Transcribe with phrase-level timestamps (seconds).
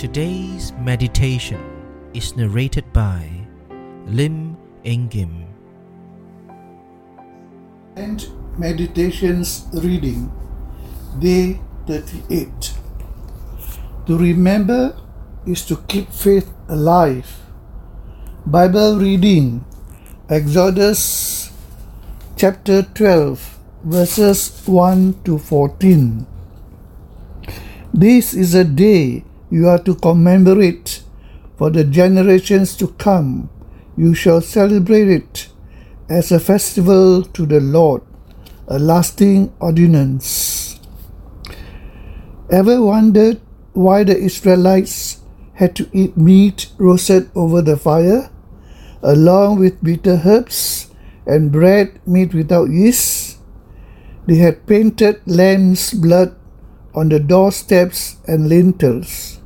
[0.00, 1.60] Today's meditation
[2.16, 3.28] is narrated by
[4.08, 5.44] Lim Eng Gim.
[8.00, 8.24] And
[8.56, 10.32] Meditations Reading,
[11.18, 12.72] Day 38.
[14.06, 14.96] To remember
[15.44, 17.28] is to keep faith alive.
[18.46, 19.66] Bible reading,
[20.30, 21.52] Exodus
[22.38, 26.26] chapter 12, verses 1 to 14.
[27.92, 31.02] This is a day you are to commemorate
[31.56, 33.50] for the generations to come.
[33.96, 35.48] You shall celebrate it
[36.08, 38.02] as a festival to the Lord,
[38.68, 40.80] a lasting ordinance.
[42.48, 43.40] Ever wondered
[43.72, 45.20] why the Israelites
[45.54, 48.30] had to eat meat roasted over the fire,
[49.02, 50.90] along with bitter herbs
[51.26, 53.38] and bread made without yeast?
[54.26, 56.36] They had painted lamb's blood
[56.94, 59.39] on the doorsteps and lintels.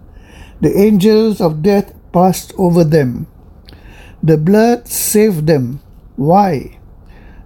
[0.60, 3.27] The angels of death passed over them.
[4.22, 5.80] The blood saved them.
[6.16, 6.78] Why?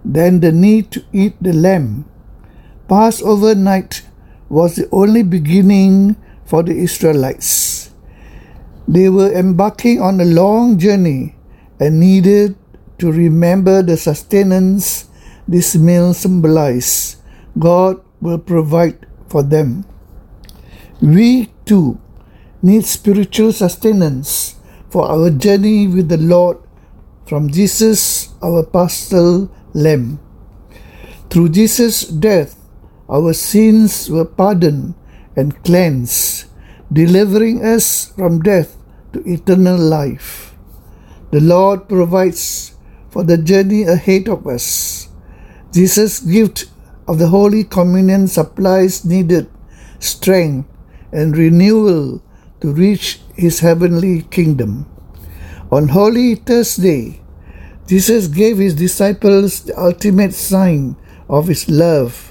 [0.05, 2.05] Then the need to eat the lamb.
[2.87, 4.03] Passover night
[4.47, 6.15] was the only beginning
[6.45, 7.91] for the Israelites.
[8.87, 11.35] They were embarking on a long journey
[11.79, 12.57] and needed
[12.97, 15.05] to remember the sustenance
[15.47, 17.21] this meal symbolized.
[17.57, 19.85] God will provide for them.
[21.01, 22.01] We too
[22.61, 24.55] need spiritual sustenance
[24.89, 26.57] for our journey with the Lord
[27.25, 30.19] from Jesus, our paschal lamb.
[31.29, 32.57] Through Jesus' death,
[33.07, 34.95] our sins were pardoned
[35.35, 36.45] and cleansed,
[36.91, 38.75] delivering us from death
[39.13, 40.55] to eternal life.
[41.31, 42.75] The Lord provides
[43.09, 45.07] for the journey ahead of us.
[45.71, 46.65] Jesus' gift
[47.07, 49.49] of the Holy Communion supplies needed
[49.99, 50.67] strength
[51.11, 52.21] and renewal
[52.61, 54.85] to reach his heavenly kingdom.
[55.71, 57.21] On Holy Thursday,
[57.87, 60.95] Jesus gave his disciples the ultimate sign
[61.27, 62.29] of his love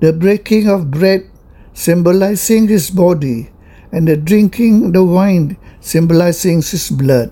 [0.00, 1.28] the breaking of bread
[1.76, 3.52] symbolizing his body,
[3.92, 7.30] and the drinking the wine symbolizing his blood.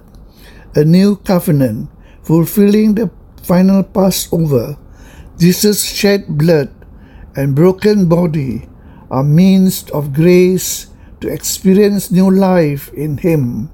[0.77, 1.89] A new covenant,
[2.23, 3.11] fulfilling the
[3.43, 4.77] final Passover.
[5.41, 6.69] Jesus' shed blood
[7.37, 8.69] and broken body
[9.11, 10.88] are means of grace
[11.21, 13.71] to experience new life in Him.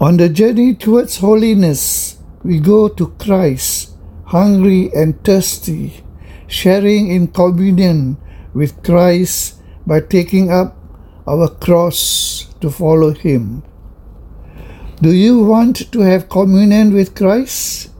[0.00, 3.92] On the journey towards holiness, we go to Christ,
[4.24, 6.02] hungry and thirsty,
[6.46, 8.16] sharing in communion
[8.54, 10.76] with Christ by taking up
[11.26, 13.62] our cross to follow Him.
[15.02, 17.90] Do you want to have communion with Christ?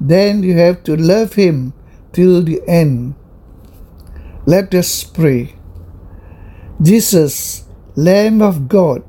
[0.00, 1.72] Then you have to love Him
[2.12, 3.14] till the end.
[4.46, 5.55] Let us pray.
[6.82, 7.64] Jesus,
[7.96, 9.02] Lamb of God,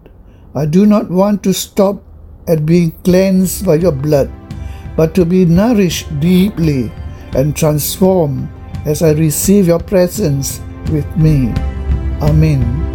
[0.56, 2.02] I do not want to stop
[2.48, 4.32] at being cleansed by your blood,
[4.96, 6.90] but to be nourished deeply
[7.36, 8.48] and transformed
[8.86, 11.52] as I receive your presence with me.
[12.22, 12.87] Amen.